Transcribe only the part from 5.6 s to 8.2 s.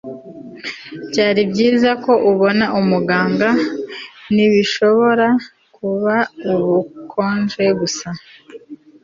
kuba ubukonje gusa